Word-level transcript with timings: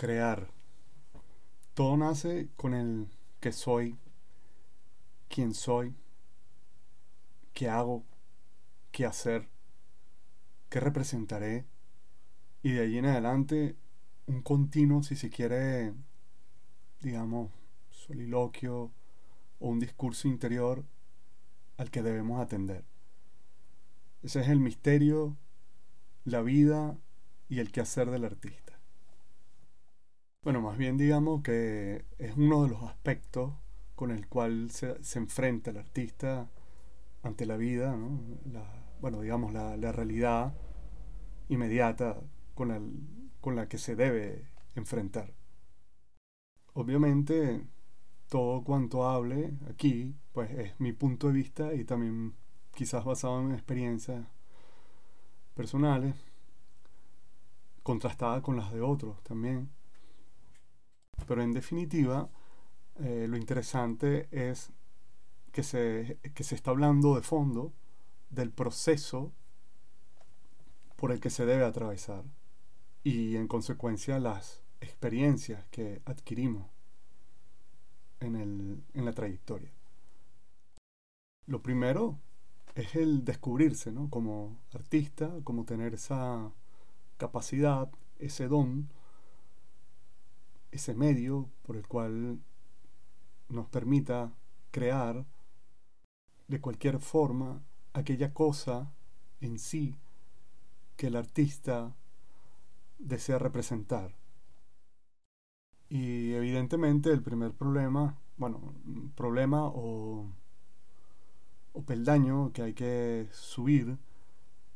crear. 0.00 0.48
Todo 1.74 1.94
nace 1.98 2.48
con 2.56 2.72
el 2.72 3.06
que 3.38 3.52
soy, 3.52 3.98
quién 5.28 5.52
soy, 5.52 5.94
qué 7.52 7.68
hago, 7.68 8.02
qué 8.92 9.04
hacer, 9.04 9.46
qué 10.70 10.80
representaré. 10.80 11.66
Y 12.62 12.72
de 12.72 12.80
allí 12.80 12.96
en 12.96 13.04
adelante 13.04 13.76
un 14.26 14.40
continuo, 14.40 15.02
si 15.02 15.16
se 15.16 15.28
quiere, 15.28 15.92
digamos, 17.02 17.50
soliloquio 17.90 18.90
o 19.58 19.68
un 19.68 19.80
discurso 19.80 20.28
interior 20.28 20.82
al 21.76 21.90
que 21.90 22.02
debemos 22.02 22.40
atender. 22.40 22.86
Ese 24.22 24.40
es 24.40 24.48
el 24.48 24.60
misterio, 24.60 25.36
la 26.24 26.40
vida 26.40 26.96
y 27.50 27.58
el 27.58 27.70
quehacer 27.70 28.10
del 28.10 28.24
artista. 28.24 28.69
Bueno, 30.42 30.62
más 30.62 30.78
bien 30.78 30.96
digamos 30.96 31.42
que 31.42 32.06
es 32.18 32.34
uno 32.34 32.62
de 32.62 32.70
los 32.70 32.82
aspectos 32.84 33.52
con 33.94 34.10
el 34.10 34.26
cual 34.26 34.70
se, 34.70 34.96
enfrenta 35.18 35.70
el 35.70 35.76
artista 35.76 36.48
ante 37.22 37.44
la 37.44 37.58
vida, 37.58 37.94
la, 38.50 38.64
bueno, 39.02 39.20
digamos 39.20 39.52
la, 39.52 39.92
realidad 39.92 40.54
inmediata 41.50 42.22
con, 42.54 43.30
con 43.42 43.54
la 43.54 43.68
que 43.68 43.76
se 43.76 43.96
debe 43.96 44.46
enfrentar. 44.76 45.34
Obviamente, 46.72 47.62
todo 48.30 48.64
cuanto 48.64 49.06
hable 49.06 49.58
aquí, 49.68 50.16
pues 50.32 50.50
es 50.52 50.80
mi 50.80 50.92
punto 50.94 51.26
de 51.26 51.34
vista 51.34 51.74
y 51.74 51.84
también 51.84 52.34
quizás 52.74 53.04
basado 53.04 53.40
en 53.42 53.52
experiencias 53.52 54.26
personales, 55.54 56.16
contrastada 57.82 58.40
con 58.40 58.56
las 58.56 58.72
de 58.72 58.80
otros 58.80 59.22
también. 59.22 59.68
Pero 61.26 61.42
en 61.42 61.52
definitiva, 61.52 62.28
eh, 62.98 63.26
lo 63.28 63.36
interesante 63.36 64.28
es 64.30 64.70
que 65.52 65.62
se, 65.62 66.18
que 66.34 66.44
se 66.44 66.54
está 66.54 66.70
hablando 66.70 67.14
de 67.14 67.22
fondo 67.22 67.72
del 68.30 68.50
proceso 68.50 69.32
por 70.96 71.12
el 71.12 71.20
que 71.20 71.30
se 71.30 71.46
debe 71.46 71.64
atravesar 71.64 72.24
y 73.02 73.36
en 73.36 73.48
consecuencia 73.48 74.18
las 74.18 74.62
experiencias 74.80 75.64
que 75.70 76.02
adquirimos 76.04 76.66
en, 78.20 78.36
el, 78.36 78.82
en 78.94 79.04
la 79.04 79.12
trayectoria. 79.12 79.70
Lo 81.46 81.62
primero 81.62 82.18
es 82.74 82.94
el 82.94 83.24
descubrirse 83.24 83.90
¿no? 83.90 84.08
como 84.10 84.58
artista, 84.72 85.30
como 85.42 85.64
tener 85.64 85.94
esa 85.94 86.52
capacidad, 87.16 87.90
ese 88.18 88.48
don 88.48 88.88
ese 90.70 90.94
medio 90.94 91.48
por 91.62 91.76
el 91.76 91.86
cual 91.86 92.40
nos 93.48 93.68
permita 93.68 94.32
crear 94.70 95.24
de 96.48 96.60
cualquier 96.60 96.98
forma 97.00 97.62
aquella 97.92 98.32
cosa 98.32 98.92
en 99.40 99.58
sí 99.58 99.96
que 100.96 101.08
el 101.08 101.16
artista 101.16 101.94
desea 102.98 103.38
representar. 103.38 104.14
Y 105.88 106.32
evidentemente 106.34 107.10
el 107.10 107.22
primer 107.22 107.52
problema, 107.52 108.18
bueno, 108.36 108.74
problema 109.16 109.66
o, 109.66 110.30
peldaño 111.86 112.52
que 112.52 112.62
hay 112.62 112.74
que 112.74 113.28
subir 113.32 113.96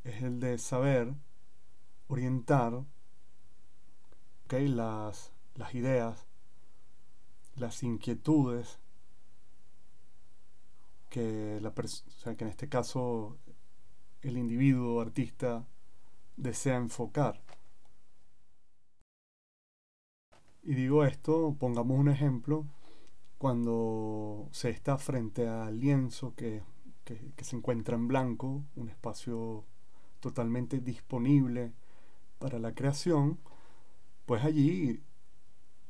es 0.03 0.23
el 0.23 0.39
de 0.39 0.57
saber 0.57 1.13
orientar 2.07 2.83
okay, 4.45 4.67
las 4.67 5.34
las 5.55 5.73
ideas, 5.73 6.25
las 7.55 7.81
inquietudes 7.83 8.79
que, 11.09 11.59
la 11.61 11.73
que 11.73 12.43
en 12.43 12.49
este 12.49 12.67
caso 12.67 13.37
el 14.21 14.37
individuo 14.37 15.01
artista 15.01 15.65
desea 16.35 16.77
enfocar. 16.77 17.41
Y 20.63 20.73
digo 20.73 21.05
esto, 21.05 21.55
pongamos 21.59 21.99
un 21.99 22.09
ejemplo, 22.09 22.65
cuando 23.37 24.49
se 24.51 24.71
está 24.71 24.97
frente 24.97 25.47
al 25.47 25.79
lienzo 25.79 26.33
que, 26.35 26.63
que 27.03 27.43
se 27.43 27.55
encuentra 27.55 27.95
en 27.95 28.07
blanco, 28.07 28.63
un 28.75 28.89
espacio 28.89 29.63
totalmente 30.19 30.79
disponible 30.79 31.71
para 32.39 32.57
la 32.57 32.73
creación, 32.73 33.37
pues 34.25 34.43
allí 34.43 35.03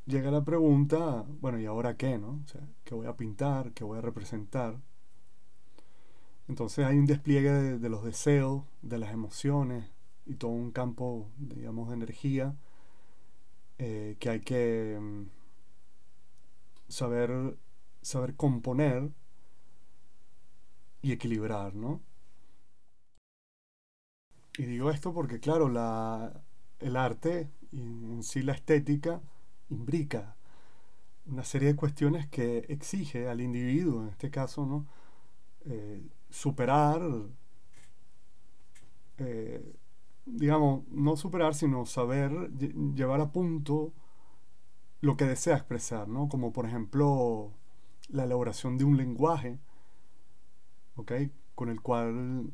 llega 0.06 0.32
la 0.32 0.44
pregunta, 0.44 1.26
bueno, 1.42 1.60
¿y 1.60 1.66
ahora 1.66 1.98
qué, 1.98 2.18
no? 2.18 2.42
O 2.44 2.48
sea, 2.48 2.62
¿qué 2.84 2.96
voy 2.96 3.08
a 3.08 3.16
pintar? 3.16 3.74
¿Qué 3.74 3.84
voy 3.84 3.98
a 3.98 4.02
representar? 4.02 4.80
Entonces 6.48 6.86
hay 6.86 6.98
un 6.98 7.06
despliegue 7.06 7.52
de, 7.52 7.90
los 7.90 8.04
deseos, 8.04 8.64
de 8.82 9.00
las 9.00 9.12
emociones 9.12 9.90
y 10.26 10.36
todo 10.36 10.52
un 10.52 10.72
campo, 10.72 11.30
digamos, 11.38 11.90
de 11.90 11.96
energía 11.96 12.56
eh, 13.80 14.16
que 14.20 14.30
hay 14.30 14.42
que 14.42 14.98
mm, 15.02 15.24
saber, 16.88 17.58
saber 18.02 18.36
componer 18.36 19.12
y 21.02 21.12
equilibrar, 21.12 21.76
¿no? 21.76 22.02
Y 24.58 24.64
digo 24.66 24.90
esto 24.92 25.14
porque, 25.14 25.40
claro, 25.40 25.68
la, 25.68 26.44
el 26.80 26.96
arte 26.96 27.50
y 27.72 27.82
en 27.82 28.24
sí 28.24 28.42
la 28.42 28.54
estética 28.54 29.22
imbrica 29.70 30.36
una 31.28 31.44
serie 31.44 31.70
de 31.70 31.76
cuestiones 31.76 32.28
que 32.28 32.66
exige 32.70 33.28
al 33.28 33.42
individuo, 33.42 34.04
en 34.04 34.10
este 34.10 34.30
caso, 34.30 34.66
¿no? 34.66 34.86
Eh, 35.66 36.04
superar, 36.30 37.02
eh, 39.18 39.74
digamos, 40.26 40.88
no 40.90 41.16
superar, 41.18 41.56
sino 41.56 41.86
saber 41.86 42.32
llevar 42.96 43.22
a 43.22 43.32
punto 43.32 43.94
lo 45.02 45.18
que 45.18 45.26
desea 45.26 45.58
expresar, 45.58 46.08
¿no? 46.08 46.30
Como 46.30 46.54
por 46.54 46.66
ejemplo 46.66 47.52
la 48.10 48.26
elaboración 48.26 48.78
de 48.78 48.86
un 48.86 48.98
lenguaje. 48.98 49.60
Con 51.56 51.70
el 51.70 51.82
cual 51.82 52.54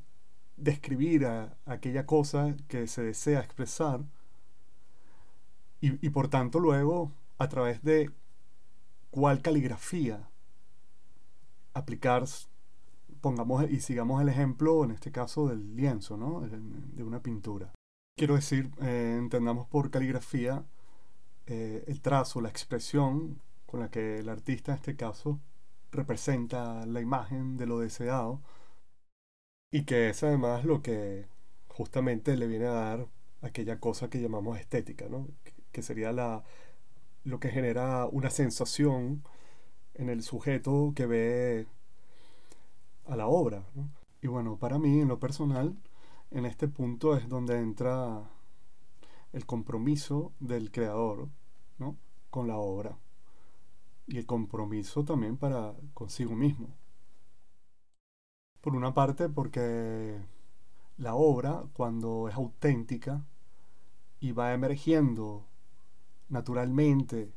describir 0.57 1.27
aquella 1.65 2.05
cosa 2.05 2.55
que 2.67 2.87
se 2.87 3.03
desea 3.03 3.39
expresar 3.39 4.01
y, 5.81 6.09
por 6.09 6.29
tanto 6.29 6.59
luego, 6.59 7.11
a 7.39 7.49
través 7.49 7.83
de 7.83 8.11
cuál 9.09 9.41
caligrafía 9.41 10.29
aplicar, 11.73 12.25
pongamos 13.19 13.69
y 13.69 13.79
sigamos 13.79 14.21
el 14.21 14.29
ejemplo, 14.29 14.83
en 14.83 14.91
este 14.91 15.11
caso 15.11 15.47
del 15.47 15.75
lienzo, 15.75 16.17
¿no? 16.17 16.41
de 16.41 17.03
una 17.03 17.21
pintura. 17.21 17.73
Quiero 18.15 18.35
decir, 18.35 18.69
eh, 18.81 19.15
entendamos 19.17 19.67
por 19.67 19.89
caligrafía 19.89 20.63
eh, 21.47 21.83
el 21.87 22.01
trazo, 22.01 22.41
la 22.41 22.49
expresión 22.49 23.41
con 23.65 23.79
la 23.79 23.89
que 23.89 24.19
el 24.19 24.29
artista, 24.29 24.73
en 24.73 24.77
este 24.77 24.95
caso, 24.95 25.39
representa 25.91 26.85
la 26.85 27.01
imagen 27.01 27.57
de 27.57 27.65
lo 27.65 27.79
deseado 27.79 28.41
y 29.71 29.85
que 29.85 30.09
es 30.09 30.23
además 30.23 30.65
lo 30.65 30.81
que 30.81 31.27
justamente 31.67 32.37
le 32.37 32.47
viene 32.47 32.67
a 32.67 32.71
dar 32.71 33.07
aquella 33.41 33.79
cosa 33.79 34.09
que 34.09 34.21
llamamos 34.21 34.59
estética, 34.59 35.07
¿no? 35.09 35.27
Que 35.71 35.81
sería 35.81 36.11
la, 36.11 36.43
lo 37.23 37.39
que 37.39 37.49
genera 37.49 38.05
una 38.07 38.29
sensación 38.29 39.23
en 39.93 40.09
el 40.09 40.23
sujeto 40.23 40.93
que 40.95 41.05
ve 41.05 41.67
a 43.05 43.15
la 43.15 43.27
obra. 43.27 43.63
Y 44.21 44.27
bueno, 44.27 44.57
para 44.57 44.79
mí, 44.79 45.01
en 45.01 45.07
lo 45.07 45.19
personal, 45.19 45.75
en 46.31 46.45
este 46.45 46.67
punto 46.67 47.15
es 47.17 47.27
donde 47.27 47.59
entra 47.59 48.29
el 49.33 49.45
compromiso 49.45 50.33
del 50.39 50.71
creador 50.71 51.29
¿no? 51.77 51.97
con 52.29 52.47
la 52.47 52.57
obra 52.57 52.97
y 54.07 54.17
el 54.17 54.25
compromiso 54.25 55.05
también 55.05 55.37
para 55.37 55.73
consigo 55.93 56.35
mismo. 56.35 56.69
Por 58.61 58.75
una 58.75 58.93
parte, 58.93 59.29
porque 59.29 60.19
la 60.97 61.15
obra, 61.15 61.63
cuando 61.73 62.27
es 62.29 62.35
auténtica 62.35 63.25
y 64.19 64.33
va 64.33 64.53
emergiendo 64.53 65.45
naturalmente, 66.31 67.31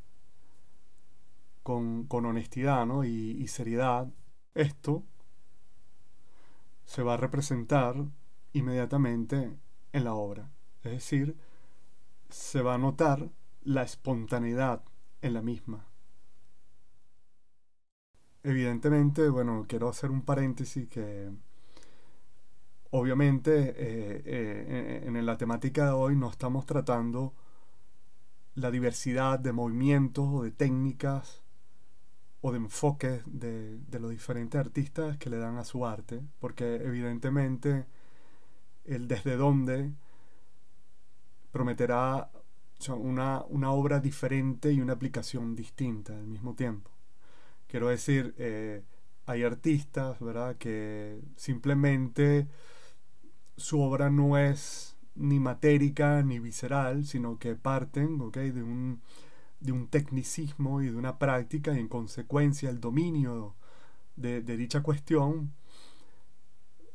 con, 1.62 2.06
honestidad 2.10 2.86
y, 3.02 3.46
seriedad, 3.48 4.08
esto 4.54 5.02
se 6.84 7.02
va 7.02 7.14
a 7.14 7.16
representar 7.16 7.96
inmediatamente 8.52 9.56
en 9.92 10.04
la 10.04 10.14
obra. 10.14 10.50
Es 10.84 10.92
decir, 10.92 11.36
se 12.28 12.62
va 12.62 12.74
a 12.74 12.78
notar 12.78 13.30
la 13.62 13.82
espontaneidad 13.82 14.82
en 15.22 15.34
la 15.34 15.42
misma. 15.42 15.86
Evidentemente, 18.42 19.28
bueno, 19.28 19.64
quiero 19.66 19.88
hacer 19.88 20.10
un 20.10 20.22
paréntesis 20.22 20.86
que 20.88 21.30
obviamente 22.90 23.70
eh, 23.70 24.22
eh, 24.26 25.02
en 25.06 25.26
la 25.26 25.36
temática 25.38 25.86
de 25.86 25.92
hoy 25.92 26.14
no 26.14 26.30
estamos 26.30 26.66
tratando 26.66 27.32
la 28.54 28.70
diversidad 28.70 29.38
de 29.38 29.52
movimientos 29.52 30.26
o 30.30 30.42
de 30.42 30.50
técnicas 30.50 31.42
o 32.40 32.52
de 32.52 32.58
enfoques 32.58 33.22
de, 33.26 33.80
los 33.98 34.10
diferentes 34.10 34.60
artistas 34.60 35.16
que 35.16 35.30
le 35.30 35.38
dan 35.38 35.56
a 35.56 35.64
su 35.64 35.86
arte, 35.86 36.20
porque 36.40 36.76
evidentemente 36.76 37.86
el 38.84 39.08
desde 39.08 39.36
dónde 39.36 39.92
prometerá 41.50 42.30
una, 42.88 43.42
una, 43.48 43.70
obra 43.70 43.98
diferente 43.98 44.70
y 44.72 44.80
una 44.80 44.92
aplicación 44.92 45.54
distinta 45.54 46.12
al 46.12 46.26
mismo 46.26 46.54
tiempo. 46.54 46.90
Quiero 47.66 47.88
decir, 47.88 48.34
eh, 48.36 48.82
hay 49.24 49.42
artistas, 49.42 50.20
¿verdad?, 50.20 50.56
que 50.56 51.22
simplemente 51.36 52.46
su 53.56 53.80
obra 53.80 54.10
no 54.10 54.36
es 54.36 54.93
ni 55.16 55.40
matérica 55.40 56.22
ni 56.22 56.38
visceral, 56.38 57.06
sino 57.06 57.38
que 57.38 57.54
parten 57.54 58.18
de, 58.18 58.62
un, 58.62 59.00
de 59.60 59.72
un 59.72 59.88
tecnicismo 59.88 60.82
y 60.82 60.86
de 60.86 60.96
una 60.96 61.18
práctica 61.18 61.74
y 61.74 61.80
en 61.80 61.88
consecuencia 61.88 62.70
el 62.70 62.80
dominio 62.80 63.54
de, 64.16 64.42
dicha 64.42 64.82
cuestión 64.82 65.52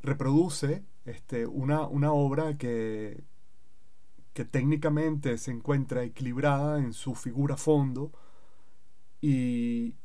reproduce 0.02 0.84
este, 1.06 1.46
una, 1.46 1.88
una 1.88 2.14
obra 2.14 2.58
que, 2.58 3.24
que 4.34 4.46
técnicamente 4.46 5.38
se 5.38 5.52
encuentra 5.52 6.04
equilibrada 6.04 6.80
en 6.80 6.94
su 6.94 7.16
figura 7.16 7.58
fondo 7.58 8.12
y 9.22 9.96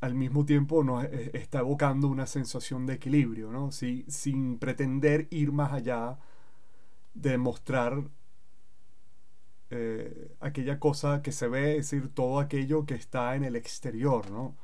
al 0.00 0.14
mismo 0.14 0.44
tiempo 0.44 0.84
nos 0.84 1.04
e, 1.04 1.30
está 1.34 1.60
evocando 1.60 2.08
una 2.08 2.26
sensación 2.26 2.86
de 2.86 2.94
equilibrio, 2.94 3.50
¿no? 3.50 3.70
sin 3.72 4.58
pretender 4.58 5.28
ir 5.30 5.52
más 5.52 5.72
allá 5.72 6.18
de 7.14 7.38
mostrar 7.38 8.04
eh, 9.70 10.36
aquella 10.40 10.78
cosa 10.78 11.22
que 11.22 11.32
se 11.32 11.48
ve, 11.48 11.76
es 11.78 11.90
decir, 11.90 12.12
todo 12.12 12.38
aquello 12.38 12.86
que 12.86 12.94
está 12.94 13.34
en 13.36 13.44
el 13.44 13.56
exterior, 13.56 14.30
¿no? 14.30 14.56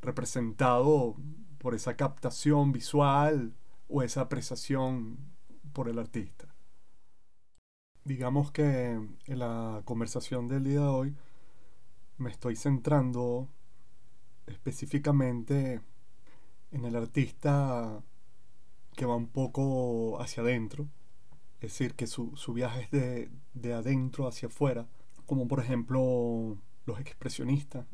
representado 0.00 1.16
por 1.58 1.74
esa 1.74 1.96
captación 1.96 2.72
visual 2.72 3.54
o 3.88 4.02
esa 4.02 4.22
apreciación 4.22 5.18
por 5.72 5.88
el 5.88 5.98
artista. 5.98 6.46
Digamos 8.04 8.52
que 8.52 8.92
en 8.92 9.38
la 9.38 9.82
conversación 9.84 10.48
del 10.48 10.64
día 10.64 10.80
de 10.80 10.86
hoy 10.86 11.16
me 12.18 12.30
estoy 12.30 12.56
centrando 12.56 13.48
específicamente 14.46 15.80
en 16.70 16.84
el 16.84 16.96
artista 16.96 18.02
que 18.94 19.06
va 19.06 19.16
un 19.16 19.28
poco 19.28 20.20
hacia 20.20 20.42
adentro, 20.42 20.88
es 21.60 21.72
decir, 21.72 21.94
que 21.94 22.06
su, 22.06 22.32
viaje 22.54 22.82
es 22.82 22.90
de, 22.90 23.30
de, 23.54 23.74
adentro 23.74 24.26
hacia 24.26 24.48
afuera, 24.48 24.86
como 25.26 25.48
por 25.48 25.60
ejemplo 25.60 26.58
los 26.84 27.00
expresionistas. 27.00 27.86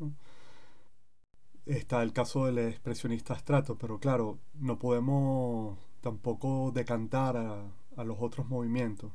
Está 1.65 2.03
el 2.03 2.11
caso 2.11 2.45
del 2.45 2.59
expresionista 2.59 3.33
abstrato, 3.33 3.77
pero 3.77 3.99
claro, 3.99 4.39
no 4.53 4.77
podemos 4.79 5.79
tampoco 6.01 6.71
decantar 6.73 7.37
a, 7.37 7.71
a 7.95 8.03
los 8.03 8.17
otros 8.19 8.47
movimientos. 8.47 9.11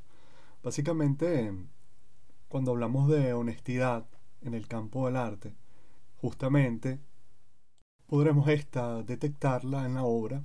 Básicamente, 0.62 1.52
cuando 2.48 2.72
hablamos 2.72 3.08
de 3.08 3.34
honestidad 3.34 4.06
en 4.42 4.54
el 4.54 4.66
campo 4.66 5.06
del 5.06 5.16
arte, 5.16 5.54
justamente 6.16 7.00
podremos 8.06 8.48
esta 8.48 9.02
detectarla 9.02 9.84
en 9.84 9.94
la 9.94 10.04
obra, 10.04 10.44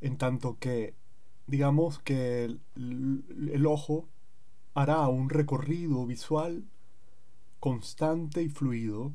en 0.00 0.16
tanto 0.18 0.58
que 0.58 0.94
digamos 1.48 1.98
que 1.98 2.44
el, 2.76 3.66
ojo 3.66 4.06
hará 4.74 5.08
un 5.08 5.30
recorrido 5.30 6.06
visual 6.06 6.64
constante 7.58 8.42
y 8.42 8.50
fluido, 8.50 9.12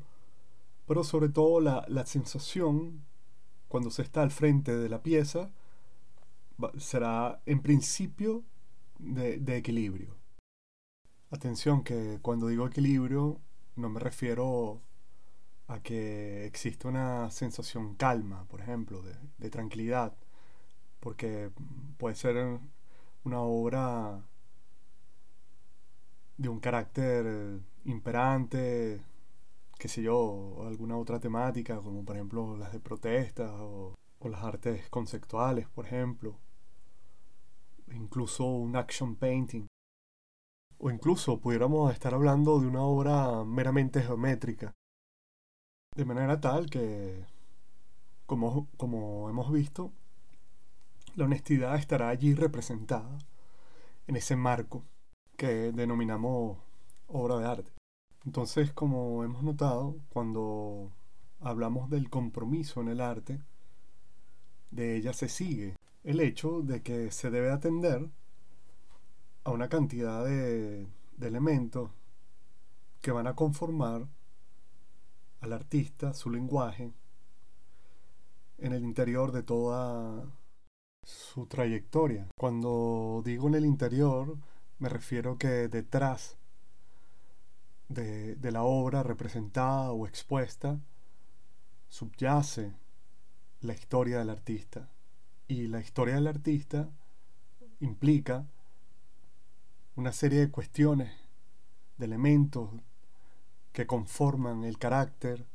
pero 0.86 1.04
sobre 1.04 1.28
todo 1.30 1.60
la, 1.60 2.06
sensación 2.06 3.02
cuando 3.68 3.90
se 3.90 4.02
está 4.02 4.22
al 4.22 4.32
frente 4.32 4.76
de 4.76 4.88
la 4.88 5.02
pieza 5.02 5.52
será 6.76 7.40
en 7.46 7.60
principio 7.60 8.42
de, 8.98 9.38
de, 9.38 9.56
equilibrio. 9.56 10.16
Atención 11.30 11.82
que 11.82 12.18
cuando 12.20 12.48
digo 12.48 12.66
equilibrio 12.66 13.40
no 13.76 13.88
me 13.88 14.00
refiero 14.00 14.82
a 15.68 15.80
que 15.80 16.44
existe 16.46 16.88
una 16.88 17.30
sensación 17.30 17.94
calma, 17.94 18.44
por 18.48 18.60
ejemplo, 18.60 19.02
de, 19.02 19.14
de 19.38 19.50
tranquilidad, 19.50 20.14
porque 21.04 21.50
puede 21.98 22.16
ser 22.16 22.58
una 23.24 23.40
obra 23.42 24.24
de 26.38 26.48
un 26.48 26.60
carácter 26.60 27.60
imperante, 27.84 29.04
qué 29.78 29.88
sé 29.88 30.02
yo, 30.02 30.64
alguna 30.66 30.96
otra 30.96 31.20
temática, 31.20 31.76
como 31.76 32.04
por 32.06 32.16
ejemplo 32.16 32.56
las 32.56 32.72
de 32.72 32.80
protesta 32.80 33.52
o, 33.62 33.94
o 34.18 34.28
las 34.30 34.42
artes 34.42 34.88
conceptuales, 34.88 35.68
por 35.68 35.84
ejemplo, 35.84 36.38
incluso 37.92 38.46
un 38.46 38.74
action 38.74 39.14
painting. 39.14 39.66
O 40.78 40.90
incluso 40.90 41.38
pudiéramos 41.38 41.92
estar 41.92 42.14
hablando 42.14 42.60
de 42.60 42.66
una 42.66 42.82
obra 42.82 43.44
meramente 43.44 44.02
geométrica, 44.02 44.72
de 45.94 46.04
manera 46.06 46.40
tal 46.40 46.70
que, 46.70 47.26
como, 48.24 48.68
como 48.78 49.28
hemos 49.28 49.52
visto, 49.52 49.92
la 51.14 51.24
honestidad 51.24 51.76
estará 51.76 52.08
allí 52.08 52.34
representada 52.34 53.18
en 54.06 54.16
ese 54.16 54.36
marco 54.36 54.84
que 55.36 55.72
denominamos 55.72 56.58
obra 57.08 57.38
de 57.38 57.46
arte. 57.46 57.72
Entonces, 58.24 58.72
como 58.72 59.24
hemos 59.24 59.42
notado, 59.42 59.96
cuando 60.10 60.90
hablamos 61.40 61.90
del 61.90 62.10
compromiso 62.10 62.80
en 62.80 62.88
el 62.88 63.00
arte, 63.00 63.40
de 64.70 64.96
ella 64.96 65.12
se 65.12 65.28
sigue 65.28 65.76
el 66.02 66.20
hecho 66.20 66.62
de 66.62 66.82
que 66.82 67.10
se 67.10 67.30
debe 67.30 67.50
atender 67.50 68.10
a 69.44 69.50
una 69.50 69.68
cantidad 69.68 70.24
de, 70.24 70.86
de 71.16 71.28
elementos 71.28 71.90
que 73.00 73.12
van 73.12 73.26
a 73.26 73.34
conformar 73.34 74.08
al 75.40 75.52
artista, 75.52 76.14
su 76.14 76.30
lenguaje, 76.30 76.92
en 78.58 78.72
el 78.72 78.82
interior 78.82 79.32
de 79.32 79.42
toda 79.42 80.24
su 81.06 81.46
trayectoria. 81.46 82.28
Cuando 82.36 83.22
digo 83.24 83.48
en 83.48 83.54
el 83.54 83.66
interior, 83.66 84.36
me 84.78 84.88
refiero 84.88 85.38
que 85.38 85.68
detrás 85.68 86.36
de, 87.88 88.36
la 88.50 88.64
obra 88.64 89.02
representada 89.02 89.92
o 89.92 90.06
expuesta 90.06 90.80
subyace 91.88 92.72
la 93.60 93.74
historia 93.74 94.18
del 94.18 94.30
artista. 94.30 94.88
Y 95.46 95.68
la 95.68 95.80
historia 95.80 96.14
del 96.14 96.26
artista 96.26 96.88
implica 97.80 98.46
una 99.96 100.12
serie 100.12 100.40
de 100.40 100.50
cuestiones, 100.50 101.12
de 101.98 102.06
elementos, 102.06 102.70
que 103.72 103.86
conforman 103.86 104.64
el 104.64 104.78
carácter 104.78 105.46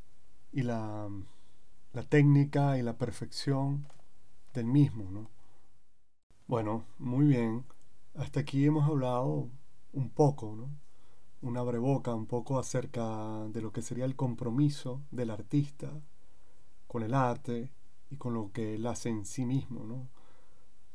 y 0.52 0.64
la, 0.64 1.10
la 1.94 2.04
técnica 2.04 2.78
y 2.78 2.82
la 2.82 2.98
perfección 2.98 3.88
del 4.54 4.66
mismo. 4.66 5.10
¿no? 5.12 5.39
Bueno, 6.50 6.88
muy 6.98 7.28
bien. 7.28 7.64
Hasta 8.16 8.40
aquí 8.40 8.66
hemos 8.66 8.90
hablado 8.90 9.52
un 9.94 10.10
poco, 10.10 10.56
¿no? 10.56 10.68
una 11.44 11.62
breboca 11.62 12.16
un 12.16 12.26
poco 12.26 12.58
acerca 12.58 13.46
de 13.50 13.62
lo 13.62 13.72
que 13.72 13.84
sería 13.84 14.06
el 14.06 14.16
compromiso 14.16 15.00
del 15.12 15.30
artista 15.30 15.92
con 16.88 17.04
el 17.04 17.14
arte 17.14 17.72
y 18.10 18.18
con 18.18 18.34
lo 18.34 18.52
que 18.52 18.74
él 18.74 18.88
hace 18.88 19.10
en 19.10 19.26
sí 19.26 19.46
mismo, 19.46 19.84
¿no? 19.86 20.10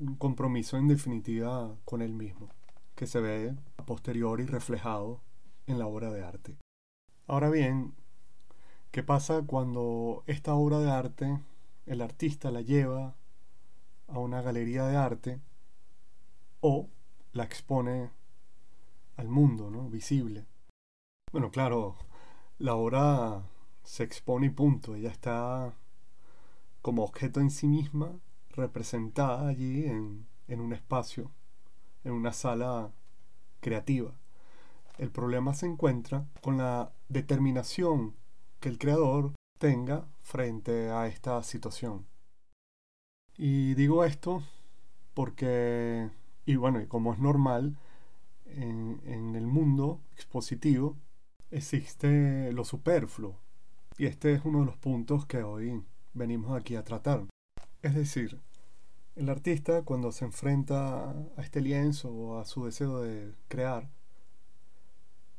Un 0.01 0.17
compromiso 0.17 0.77
en 0.77 0.89
definitiva 0.89 1.77
con 1.85 2.03
él 2.03 2.15
mismo, 2.15 2.49
que 2.97 3.07
se 3.07 3.21
ve 3.21 3.57
a 3.77 3.87
posteriori 3.87 4.47
reflejado 4.47 5.21
en 5.69 5.79
la 5.79 5.87
obra 5.87 6.11
de 6.11 6.25
arte. 6.25 6.57
Ahora 7.29 7.49
bien, 7.49 7.95
¿qué 8.91 9.05
pasa 9.05 9.45
cuando 9.47 10.25
esta 10.27 10.55
obra 10.55 10.81
de 10.81 10.91
arte 10.91 11.41
el 11.87 12.01
artista 12.01 12.51
la 12.51 12.61
lleva 12.61 13.15
a 14.09 14.19
una 14.19 14.43
galería 14.43 14.85
de 14.87 14.97
arte 14.97 15.41
o 16.61 16.89
la 17.33 17.45
expone 17.45 18.11
al 19.17 19.29
mundo, 19.29 19.71
¿no? 19.71 19.89
Visible. 19.89 20.47
Bueno, 21.33 21.51
claro, 21.51 21.97
la 22.59 22.75
obra 22.75 23.43
se 23.83 24.05
expone 24.05 24.47
y 24.47 24.51
punto. 24.51 24.95
Ella 24.95 25.11
está 25.11 25.75
como 26.83 27.03
objeto 27.05 27.41
en 27.41 27.51
sí 27.51 27.67
misma, 27.67 28.13
representada 28.51 29.49
allí 29.49 29.85
en, 29.85 30.27
en 30.49 30.61
un 30.61 30.73
espacio, 30.73 31.31
en 32.05 32.13
una 32.13 32.33
sala 32.33 32.93
creativa. 33.61 34.13
El 34.99 35.11
problema 35.11 35.55
se 35.55 35.67
encuentra 35.67 36.27
con 36.41 36.59
la 36.59 36.93
determinación 37.09 38.15
que 38.61 38.69
el 38.69 38.79
creador 38.79 39.33
tenga 39.59 40.07
frente 40.23 40.91
a 40.91 41.07
esta 41.07 41.43
situación. 41.43 42.07
Y 43.37 43.75
digo 43.75 44.05
esto 44.05 44.43
porque, 45.15 46.11
y 46.47 46.57
bueno, 46.57 46.81
y 46.81 46.87
como 46.87 47.13
es 47.13 47.19
normal, 47.19 47.77
en, 48.47 49.01
en 49.05 49.35
el 49.35 49.47
mundo 49.47 50.01
expositivo 50.13 50.97
existe 51.51 52.53
lo 52.53 52.65
superfluo. 52.65 53.39
Y 53.97 54.07
este 54.07 54.33
es 54.35 54.45
uno 54.45 54.61
de 54.61 54.67
los 54.67 54.77
puntos 54.77 55.27
que 55.27 55.43
hoy 55.43 55.83
venimos 56.13 56.59
aquí 56.59 56.77
a 56.77 56.85
tratar. 56.85 57.27
Es 57.83 57.95
decir, 57.95 58.41
el 59.17 59.29
artista 59.29 59.83
cuando 59.83 60.11
se 60.11 60.25
enfrenta 60.25 61.11
a 61.11 61.43
este 61.43 61.61
lienzo 61.61 62.11
o 62.11 62.39
a 62.39 62.45
su 62.45 62.65
deseo 62.65 63.01
de 63.01 63.35
crear, 63.49 63.89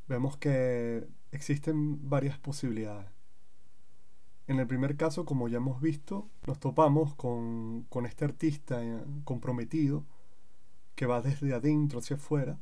vemos 0.08 0.38
que 0.38 1.08
existen 1.32 2.10
varias 2.10 2.38
posibilidades. 2.40 3.15
En 4.48 4.60
el 4.60 4.68
primer 4.68 4.96
caso, 4.96 5.26
como 5.26 5.48
ya 5.48 5.58
hemos 5.58 5.82
visto, 5.82 6.30
nos 6.46 6.60
topamos 6.60 7.16
con, 7.16 7.84
con 7.90 8.06
este 8.06 8.26
artista 8.26 8.84
eh, 8.84 9.04
comprometido 9.24 10.06
que 10.96 11.08
va 11.08 11.22
desde 11.22 11.54
adentro 11.54 12.00
hacia 12.00 12.16
afuera, 12.16 12.60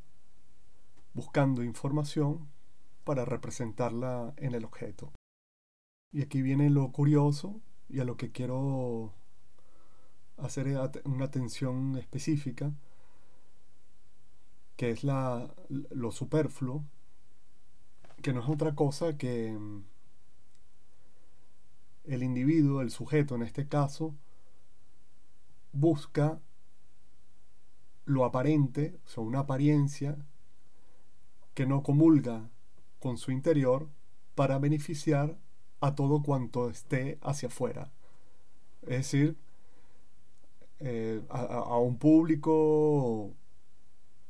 buscando 1.13 1.63
información 1.63 2.47
para 3.03 3.25
representarla 3.25 4.33
en 4.37 4.55
el 4.55 4.63
objeto. 4.63 5.11
Y 6.11 6.21
aquí 6.21 6.41
viene 6.41 6.69
lo 6.69 6.91
curioso 6.91 7.59
y 7.89 7.99
a 7.99 8.05
lo 8.05 8.17
que 8.17 8.31
quiero 8.31 9.13
hacer 10.37 10.67
una 11.03 11.25
atención 11.25 11.97
específica, 11.97 12.73
que 14.75 14.91
es 14.91 15.03
la, 15.03 15.53
lo 15.69 16.11
superfluo, 16.11 16.83
que 18.21 18.33
no 18.33 18.41
es 18.41 18.49
otra 18.49 18.73
cosa 18.73 19.17
que 19.17 19.51
mm, 19.51 19.83
el 22.05 22.24
individuo, 22.24 22.81
el 22.81 22.91
sujeto 22.91 23.36
en 23.36 23.43
este 23.43 23.67
caso, 23.67 24.15
busca 25.72 26.39
lo 28.05 28.25
aparente, 28.25 29.00
o 29.05 29.07
sea, 29.07 29.24
una 29.24 29.39
apariencia 29.39 30.17
que 31.53 31.65
no 31.65 31.83
comulga 31.83 32.50
con 33.00 33.17
su 33.17 33.31
interior 33.31 33.89
para 34.36 34.60
beneficiar 34.60 35.38
a 35.81 35.95
todo 35.95 36.22
cuanto 36.24 36.69
esté 36.69 37.17
hacia 37.22 37.48
afuera. 37.48 37.91
Es 38.83 38.98
decir, 38.98 39.38
eh, 40.79 41.22
a, 41.29 41.77
un 41.77 41.98
público, 41.98 43.33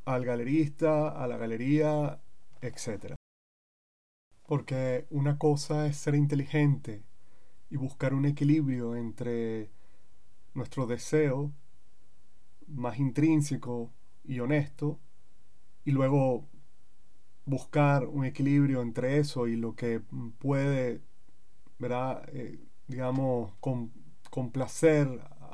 al 0.06 0.25
galerista, 0.25 1.10
a 1.10 1.27
la 1.27 1.38
galería, 1.38 2.20
etc. 2.62 3.15
Porque 4.46 5.08
una 5.10 5.38
cosa 5.38 5.88
es 5.88 5.98
ser 5.98 6.15
inteligente 6.15 7.03
y 7.74 7.75
buscar 7.75 8.13
un 8.13 8.25
equilibrio 8.25 8.96
entre 8.96 9.72
nuestro 10.53 10.86
deseo 10.86 11.51
más 12.68 13.00
intrínseco 13.00 13.92
y 14.24 14.39
honesto 14.42 15.00
y 15.84 15.89
luego 15.89 16.48
buscar 17.46 18.06
un 18.06 18.25
equilibrio 18.25 18.84
entre 18.84 19.18
eso 19.18 19.48
y 19.48 19.56
lo 19.56 19.75
que 19.75 20.01
puede, 20.38 21.01
¿verdad? 21.80 22.30
Eh, 22.32 22.60
digamos, 22.88 23.53
complacer 24.30 25.08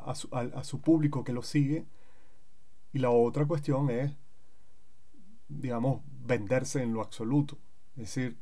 a 0.06 0.14
su, 0.14 0.28
a 0.36 0.64
su 0.66 0.82
público 0.82 1.24
que 1.24 1.32
lo 1.32 1.42
sigue. 1.42 1.86
Y 2.92 3.00
la 3.00 3.12
otra 3.12 3.46
cuestión 3.46 3.90
es, 3.92 4.12
digamos, 5.48 6.02
venderse 6.26 6.84
en 6.84 6.94
lo 6.94 7.02
absoluto. 7.02 7.58
Es 7.96 8.14
decir, 8.14 8.38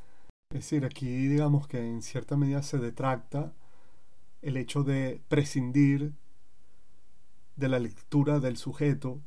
es 0.50 0.62
decir, 0.62 0.84
aquí 0.84 1.28
digamos 1.28 1.68
que 1.68 1.78
en 1.78 2.02
cierta 2.02 2.36
medida 2.36 2.64
se 2.64 2.80
detracta 2.80 3.54
el 4.48 4.56
hecho 4.56 4.84
de 4.84 5.22
prescindir 5.28 6.14
de 7.58 7.68
la 7.68 7.80
lectura 7.80 8.40
del 8.40 8.56
sujeto 8.56 9.20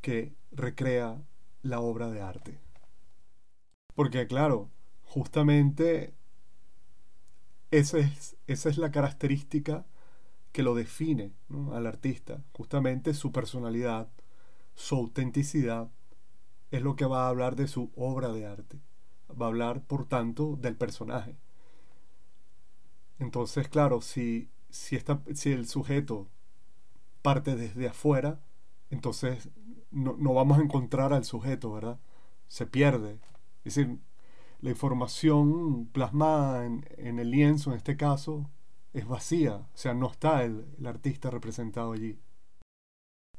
que 0.00 0.32
recrea 0.52 1.20
la 1.62 1.80
obra 1.80 2.08
de 2.08 2.20
arte. 2.20 2.60
Porque 3.96 4.28
claro, 4.28 4.70
justamente 5.02 6.14
esa 7.72 7.98
es, 7.98 8.36
esa 8.46 8.68
es 8.68 8.78
la 8.78 8.92
característica 8.92 9.86
que 10.52 10.62
lo 10.62 10.76
define 10.76 11.32
al 11.72 11.88
artista. 11.88 12.44
Justamente 12.52 13.14
su 13.14 13.32
personalidad, 13.32 14.08
su 14.76 14.94
autenticidad, 14.94 15.90
es 16.70 16.80
lo 16.82 16.94
que 16.94 17.06
va 17.06 17.26
a 17.26 17.28
hablar 17.28 17.56
de 17.56 17.66
su 17.66 17.90
obra 17.96 18.28
de 18.28 18.46
arte. 18.46 18.78
Va 19.30 19.46
a 19.46 19.48
hablar, 19.48 19.82
por 19.82 20.06
tanto, 20.06 20.56
del 20.60 20.76
personaje. 20.76 21.41
Entonces, 23.18 23.68
claro, 23.68 24.00
si, 24.00 24.50
si, 24.70 24.98
si 25.34 25.52
el 25.52 25.68
sujeto 25.68 26.28
parte 27.22 27.56
desde 27.56 27.88
afuera, 27.88 28.40
entonces 28.90 29.48
no, 29.90 30.16
no 30.18 30.34
vamos 30.34 30.58
a 30.58 30.62
encontrar 30.62 31.12
al 31.12 31.24
sujeto, 31.24 31.72
¿verdad? 31.72 32.00
Se 32.48 32.66
pierde, 32.66 33.18
es 33.64 33.76
decir, 33.76 33.98
la 34.62 34.70
información 34.70 35.86
plasmada 35.86 36.64
en, 36.64 37.18
el 37.18 37.30
lienzo, 37.30 37.70
en 37.70 37.76
este 37.76 37.96
caso, 37.96 38.48
es 38.92 39.06
vacía, 39.06 39.56
o 39.56 39.76
sea, 39.76 39.92
no 39.92 40.08
está 40.08 40.44
el, 40.44 40.64
artista 40.86 41.30
representado 41.30 41.92
allí. 41.92 42.18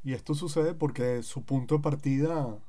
Y 0.03 0.13
esto 0.13 0.36
sucede 0.36 0.74
porque 0.74 1.24
su 1.24 1.44
punto 1.46 1.75
de 1.75 1.82
partida 1.82 2.60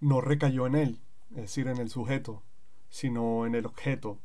no 0.00 0.20
recayó 0.20 0.66
en 0.66 0.74
él, 0.74 1.00
es 1.30 1.42
decir, 1.42 1.68
en 1.68 1.78
el 1.78 1.88
sujeto, 1.88 2.42
sino 2.90 3.46
en 3.46 3.54
el 3.54 3.64
objeto, 3.64 4.18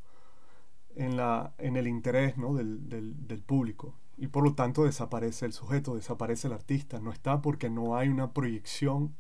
en, 0.96 1.18
la, 1.18 1.54
en 1.58 1.78
el 1.78 1.88
interés 1.88 2.38
¿no? 2.38 2.54
del, 2.54 2.90
del, 2.90 3.42
público. 3.44 3.96
Y 4.18 4.28
por 4.28 4.44
lo 4.44 4.54
tanto 4.54 4.84
desaparece 4.84 5.46
el 5.46 5.54
sujeto, 5.54 5.96
desaparece 5.96 6.48
el 6.48 6.54
artista. 6.54 7.00
No 7.00 7.12
está 7.12 7.42
porque 7.42 7.70
no 7.70 7.96
hay 7.96 8.10
una 8.10 8.34
proyección 8.34 9.16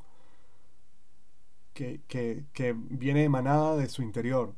que, 1.73 2.75
viene 2.89 3.23
emanada 3.23 3.77
de 3.77 3.87
su 3.87 4.01
interior. 4.01 4.49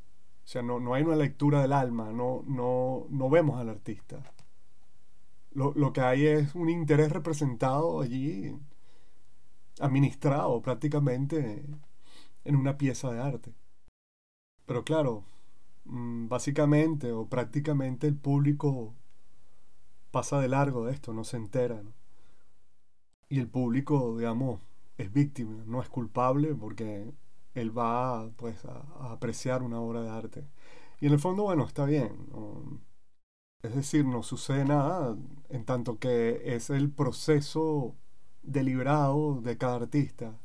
O 0.44 0.48
sea, 0.48 0.64
no, 0.64 0.80
no 0.80 0.94
hay 0.94 1.04
una 1.04 1.16
lectura 1.16 1.62
del 1.62 1.74
alma, 1.74 2.12
no, 2.12 2.44
no, 2.48 3.06
no 3.10 3.30
vemos 3.30 3.60
al 3.60 3.70
artista. 3.70 4.24
Lo, 5.52 5.74
lo, 5.76 5.94
que 5.94 6.02
hay 6.02 6.26
es 6.26 6.56
un 6.56 6.70
interés 6.70 7.12
representado 7.12 8.02
allí, 8.02 8.56
administrado 9.80 10.62
prácticamente 10.62 11.64
en 12.44 12.56
una 12.56 12.78
pieza 12.78 13.12
de 13.12 13.22
arte. 13.22 13.54
Pero 14.66 14.84
claro, 14.84 15.24
básicamente 15.86 17.12
o 17.12 17.28
prácticamente 17.28 18.08
el 18.08 18.16
público 18.16 18.94
pasa 20.12 20.40
de 20.40 20.50
largo 20.50 20.86
de 20.86 20.94
esto, 20.94 21.14
no 21.14 21.24
se 21.24 21.38
entera. 21.38 21.82
Y 23.30 23.40
el 23.40 23.48
público, 23.48 24.18
digamos, 24.18 24.62
es 24.98 25.12
víctima, 25.12 25.64
no 25.66 25.82
es 25.82 25.90
culpable 25.90 26.54
porque 26.54 27.14
él 27.54 27.78
va 27.78 28.30
pues 28.38 28.64
a, 28.66 29.12
apreciar 29.12 29.64
una 29.64 29.80
obra 29.80 30.02
de 30.02 30.10
arte. 30.10 30.48
Y 31.00 31.08
en 31.08 31.14
el 31.14 31.20
fondo, 31.20 31.44
bueno, 31.44 31.66
está 31.66 31.86
bien. 31.86 32.30
es 33.64 33.76
decir, 33.76 34.06
no 34.06 34.24
sucede 34.24 34.66
nada 34.66 35.18
en 35.50 35.66
tanto 35.66 35.98
que 36.00 36.56
es 36.56 36.70
el 36.70 36.92
proceso 36.92 37.96
deliberado 38.44 39.42
de 39.42 39.58
cada 39.58 39.76
artista, 39.76 40.40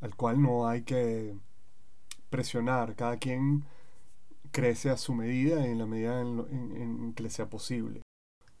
al 0.00 0.14
cual 0.16 0.40
no 0.42 0.68
hay 0.68 0.82
que 0.82 1.36
presionar. 2.30 2.96
Cada 2.96 3.18
quien 3.18 3.64
crece 4.50 4.90
a 4.90 4.96
su 4.96 5.14
medida 5.14 5.66
en 5.66 5.78
la 5.78 5.86
medida 5.86 6.20
en 6.20 7.12
que 7.14 7.22
le 7.22 7.30
sea 7.30 7.48
posible. 7.48 8.02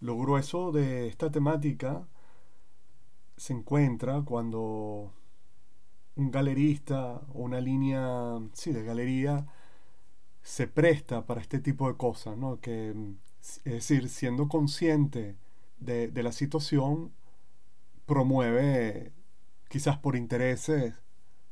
Lo 0.00 0.16
grueso 0.16 0.72
de 0.72 1.08
esta 1.08 1.30
temática 1.30 2.06
se 3.36 3.52
encuentra 3.52 4.22
cuando 4.22 5.12
un 6.16 6.30
galerista 6.30 7.22
o 7.32 7.42
una 7.42 7.60
línea 7.60 8.38
sí, 8.52 8.72
de 8.72 8.84
galería 8.84 9.46
se 10.42 10.66
presta 10.66 11.26
para 11.26 11.40
este 11.40 11.58
tipo 11.58 11.88
de 11.88 11.96
cosas, 11.96 12.36
¿no? 12.36 12.60
Que, 12.60 12.94
es 13.40 13.64
decir, 13.64 14.08
siendo 14.08 14.48
consciente 14.48 15.36
de, 15.78 16.10
la 16.22 16.32
situación, 16.32 17.12
promueve, 18.06 19.12
quizás 19.68 19.98
por 19.98 20.16
intereses, 20.16 20.94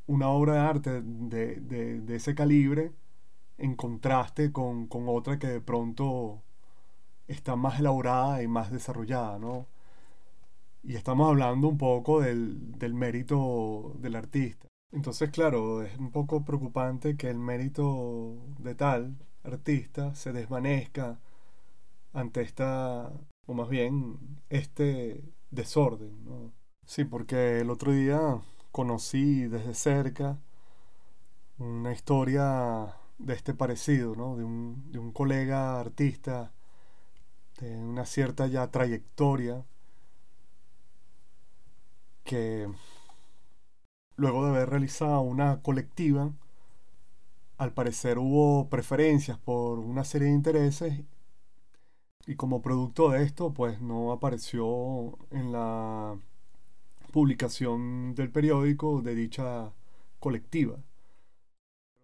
una 0.06 0.28
obra 0.28 0.54
de 0.54 0.60
arte 0.60 1.02
de, 1.02 2.02
ese 2.14 2.34
calibre 2.34 2.92
en 3.58 3.76
contraste 3.76 4.52
con, 4.52 4.86
con, 4.88 5.08
otra 5.08 5.38
que 5.38 5.48
de 5.48 5.60
pronto 5.60 6.42
está 7.28 7.56
más 7.56 7.80
elaborada 7.80 8.42
y 8.42 8.48
más 8.48 8.70
desarrollada, 8.72 9.38
¿no? 9.38 9.66
Y 10.82 10.96
estamos 10.96 11.28
hablando 11.28 11.68
un 11.68 11.78
poco 11.78 12.20
del, 12.20 12.72
del 12.78 12.94
mérito 12.94 13.94
del 14.00 14.16
artista. 14.16 14.68
Entonces, 14.92 15.30
claro, 15.30 15.82
es 15.82 15.98
un 15.98 16.10
poco 16.10 16.44
preocupante 16.44 17.16
que 17.16 17.28
el 17.28 17.38
mérito 17.38 18.36
de 18.58 18.74
tal 18.74 19.16
artista 19.44 20.14
se 20.14 20.32
desvanezca 20.32 21.18
ante 22.12 22.42
esta, 22.42 23.12
o 23.46 23.54
más 23.54 23.68
bien, 23.68 24.18
este 24.48 25.22
desorden. 25.50 26.24
¿no? 26.24 26.52
Sí, 26.86 27.04
porque 27.04 27.60
el 27.60 27.70
otro 27.70 27.92
día 27.92 28.40
conocí 28.72 29.46
desde 29.46 29.74
cerca 29.74 30.38
una 31.58 31.92
historia 31.92 32.94
de 33.18 33.34
este 33.34 33.54
parecido, 33.54 34.14
¿no? 34.16 34.36
de, 34.36 34.44
un, 34.44 34.90
de 34.92 34.98
un 34.98 35.12
colega 35.12 35.80
artista 35.80 36.52
de 37.60 37.76
una 37.76 38.06
cierta 38.06 38.46
ya 38.46 38.70
trayectoria 38.70 39.64
que 42.24 42.68
luego 44.16 44.44
de 44.44 44.50
haber 44.50 44.70
realizado 44.70 45.20
una 45.22 45.62
colectiva 45.62 46.32
al 47.58 47.72
parecer 47.72 48.18
hubo 48.18 48.68
preferencias 48.68 49.38
por 49.38 49.78
una 49.80 50.04
serie 50.04 50.28
de 50.28 50.34
intereses 50.34 51.00
y 52.26 52.36
como 52.36 52.62
producto 52.62 53.10
de 53.10 53.22
esto 53.24 53.52
pues 53.52 53.80
no 53.80 54.12
apareció 54.12 55.18
en 55.30 55.52
la 55.52 56.16
publicación 57.12 58.14
del 58.14 58.30
periódico 58.30 59.02
de 59.02 59.14
dicha 59.14 59.72
colectiva. 60.20 60.78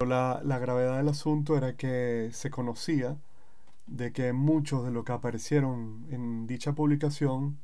La, 0.07 0.41
gravedad 0.59 0.99
del 0.99 1.09
asunto 1.09 1.57
era 1.57 1.77
que 1.77 2.31
se 2.33 2.51
conocía 2.51 3.17
de 3.87 4.13
que 4.13 4.33
muchos 4.33 4.85
de 4.85 4.91
los 4.91 5.05
que 5.05 5.13
aparecieron 5.13 6.07
en 6.11 6.47
dicha 6.47 6.75
publicación 6.75 7.59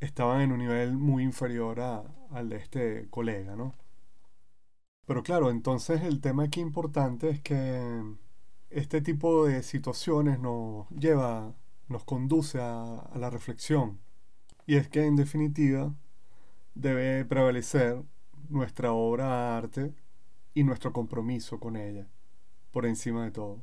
estaban 0.00 0.40
en 0.42 0.52
un 0.52 0.58
nivel 0.58 0.96
muy 0.96 1.22
inferior 1.24 1.80
al 1.80 2.48
de 2.48 2.56
este 2.56 3.08
colega, 3.10 3.56
¿no? 3.56 3.74
Pero 5.06 5.22
claro, 5.22 5.50
entonces 5.50 6.02
el 6.02 6.20
tema 6.20 6.44
aquí 6.44 6.60
importante 6.60 7.30
es 7.30 7.40
que 7.40 8.02
este 8.70 9.00
tipo 9.00 9.46
de 9.46 9.62
situaciones 9.62 10.38
nos 10.40 10.88
lleva, 10.90 11.54
nos 11.88 12.04
conduce 12.04 12.60
a, 12.60 13.00
a 13.00 13.18
la 13.18 13.30
reflexión. 13.30 14.00
Y 14.66 14.76
es 14.76 14.88
que 14.88 15.04
en 15.04 15.16
definitiva 15.16 15.94
debe 16.74 17.24
prevalecer 17.24 18.02
nuestra 18.48 18.92
obra 18.92 19.26
de 19.26 19.56
arte 19.58 20.03
y 20.54 20.64
nuestro 20.64 20.92
compromiso 20.92 21.58
con 21.60 21.76
ella, 21.76 22.06
por 22.70 22.86
encima 22.86 23.24
de 23.24 23.32
todo. 23.32 23.60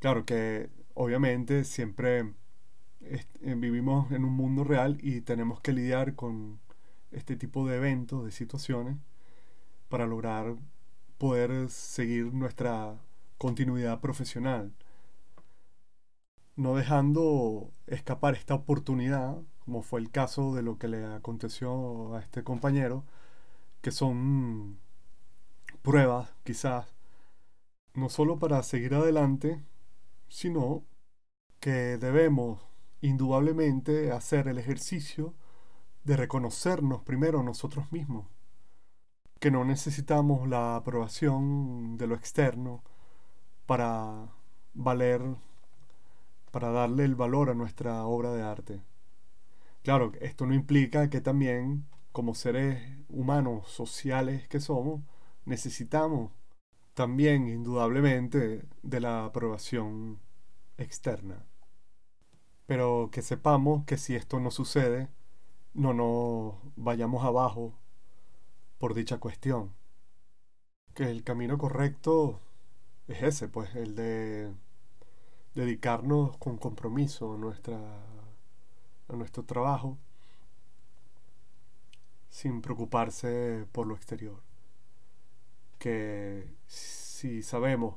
Claro 0.00 0.24
que 0.24 0.70
obviamente 0.94 1.64
siempre 1.64 2.34
eh, 3.00 3.24
vivimos 3.56 4.10
en 4.12 4.24
un 4.24 4.32
mundo 4.32 4.64
real 4.64 4.98
y 5.00 5.20
tenemos 5.20 5.60
que 5.60 5.72
lidiar 5.72 6.14
con 6.14 6.60
este 7.10 7.36
tipo 7.36 7.66
de 7.66 7.76
eventos, 7.76 8.24
de 8.24 8.32
situaciones, 8.32 8.96
para 9.88 10.06
lograr 10.06 10.56
poder 11.18 11.68
seguir 11.70 12.32
nuestra 12.32 12.96
continuidad 13.38 14.00
profesional. 14.00 14.72
No 16.56 16.74
dejando 16.76 17.70
escapar 17.86 18.34
esta 18.34 18.54
oportunidad, 18.54 19.36
como 19.64 19.82
fue 19.82 20.00
el 20.00 20.10
caso 20.10 20.54
de 20.54 20.62
lo 20.62 20.78
que 20.78 20.88
le 20.88 21.04
aconteció 21.04 22.14
a 22.14 22.20
este 22.20 22.42
compañero, 22.42 23.04
que 23.82 23.90
son 23.90 24.78
pruebas 25.82 26.30
quizás, 26.44 26.86
no 27.94 28.08
solo 28.08 28.38
para 28.38 28.62
seguir 28.62 28.94
adelante, 28.94 29.62
sino 30.28 30.84
que 31.60 31.98
debemos 31.98 32.60
indudablemente 33.00 34.12
hacer 34.12 34.48
el 34.48 34.58
ejercicio 34.58 35.34
de 36.04 36.16
reconocernos 36.16 37.02
primero 37.02 37.42
nosotros 37.42 37.92
mismos, 37.92 38.26
que 39.38 39.50
no 39.50 39.64
necesitamos 39.64 40.48
la 40.48 40.76
aprobación 40.76 41.98
de 41.98 42.06
lo 42.06 42.14
externo 42.14 42.82
para 43.66 44.28
valer, 44.74 45.20
para 46.50 46.70
darle 46.70 47.04
el 47.04 47.14
valor 47.14 47.50
a 47.50 47.54
nuestra 47.54 48.04
obra 48.06 48.32
de 48.32 48.42
arte. 48.42 48.82
Claro, 49.82 50.12
esto 50.20 50.46
no 50.46 50.54
implica 50.54 51.10
que 51.10 51.20
también, 51.20 51.86
como 52.12 52.34
seres 52.34 52.80
humanos 53.08 53.68
sociales 53.68 54.46
que 54.48 54.60
somos, 54.60 55.02
necesitamos 55.44 56.30
también 56.94 57.48
indudablemente 57.48 58.64
de 58.82 59.00
la 59.00 59.24
aprobación 59.24 60.20
externa. 60.78 61.44
Pero 62.66 63.10
que 63.12 63.22
sepamos 63.22 63.84
que 63.84 63.98
si 63.98 64.14
esto 64.14 64.40
no 64.40 64.50
sucede, 64.50 65.08
no 65.74 65.94
nos 65.94 66.54
vayamos 66.76 67.24
abajo 67.24 67.74
por 68.78 68.94
dicha 68.94 69.18
cuestión. 69.18 69.74
Que 70.94 71.10
el 71.10 71.24
camino 71.24 71.58
correcto 71.58 72.40
es 73.08 73.22
ese, 73.22 73.48
pues 73.48 73.74
el 73.74 73.94
de 73.94 74.52
dedicarnos 75.54 76.36
con 76.38 76.56
compromiso 76.58 77.34
a, 77.34 77.36
nuestra, 77.38 77.78
a 79.08 79.12
nuestro 79.16 79.44
trabajo 79.44 79.98
sin 82.30 82.62
preocuparse 82.62 83.66
por 83.72 83.86
lo 83.86 83.94
exterior 83.94 84.51
que 85.82 86.46
si 86.68 87.42
sabemos 87.42 87.96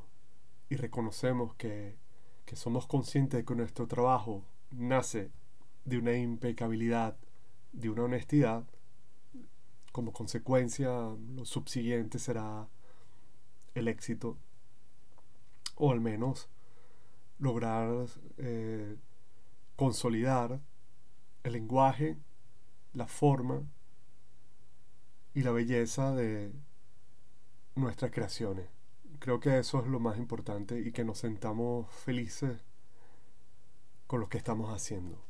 y 0.69 0.75
reconocemos 0.75 1.53
que, 1.53 1.95
que 2.43 2.55
somos 2.55 2.87
conscientes 2.87 3.37
de 3.37 3.45
que 3.45 3.53
nuestro 3.53 3.85
trabajo 3.85 4.43
nace 4.71 5.29
de 5.83 5.99
una 5.99 6.17
impecabilidad, 6.17 7.15
de 7.73 7.91
una 7.91 8.05
honestidad, 8.05 8.63
como 9.91 10.13
consecuencia 10.13 10.89
lo 11.35 11.45
subsiguiente 11.45 12.17
será 12.17 12.67
el 13.75 13.87
éxito, 13.87 14.35
o 15.75 15.91
al 15.91 16.01
menos 16.01 16.49
lograr 17.37 18.07
eh, 18.37 18.95
consolidar 19.75 20.59
el 21.43 21.53
lenguaje, 21.53 22.17
la 22.93 23.05
forma 23.05 23.61
y 25.35 25.43
la 25.43 25.51
belleza 25.51 26.15
de, 26.15 26.51
nuestras 27.75 28.11
creaciones. 28.11 28.67
Creo 29.19 29.39
que 29.39 29.59
eso 29.59 29.81
es 29.81 29.87
lo 29.87 29.99
más 29.99 30.17
importante 30.17 30.79
y 30.79 30.91
que 30.91 31.03
nos 31.03 31.19
sentamos 31.19 31.89
felices 31.91 32.57
con 34.07 34.19
lo 34.19 34.29
que 34.29 34.37
estamos 34.37 34.73
haciendo. 34.73 35.23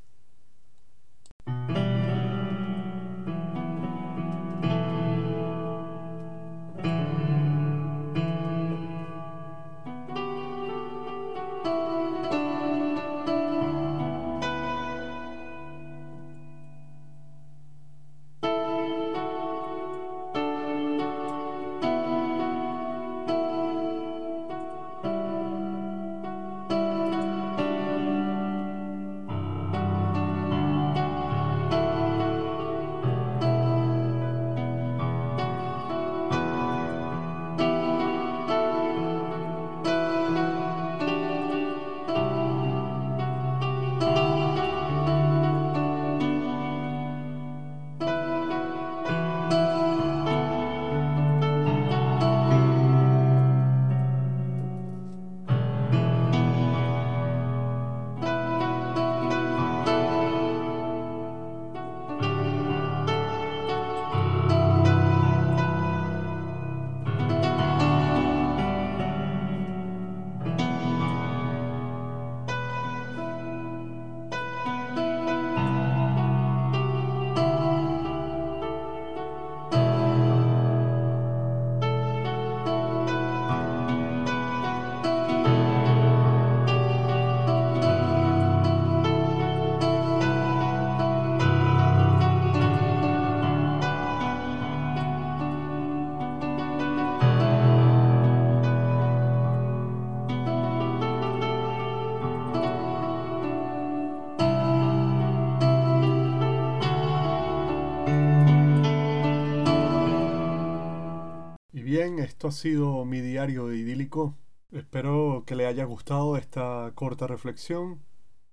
Esto 112.26 112.48
ha 112.48 112.52
sido 112.52 113.06
mi 113.06 113.22
diario 113.22 113.72
idílico. 113.74 114.36
Espero 114.72 115.44
que 115.46 115.56
le 115.56 115.68
haya 115.68 115.86
gustado 115.86 116.38
esta 116.38 116.92
corta 116.96 117.28
reflexión. 117.28 118.02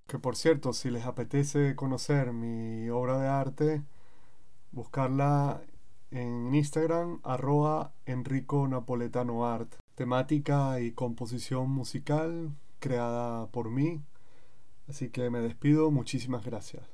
Que 0.07 0.19
por 0.19 0.35
cierto, 0.35 0.73
si 0.73 0.89
les 0.91 1.05
apetece 1.05 1.75
conocer 1.75 2.33
mi 2.33 2.89
obra 2.89 3.17
de 3.17 3.27
arte, 3.27 3.83
buscarla 4.71 5.61
en 6.11 6.53
Instagram, 6.53 7.19
arroba 7.23 7.93
Enrico 8.05 8.67
Napoletano 8.67 9.45
Art. 9.47 9.73
temática 9.95 10.79
y 10.81 10.91
composición 10.91 11.69
musical 11.69 12.55
creada 12.79 13.47
por 13.47 13.69
mí. 13.69 14.01
Así 14.87 15.09
que 15.09 15.29
me 15.29 15.39
despido, 15.39 15.91
muchísimas 15.91 16.43
gracias. 16.45 16.92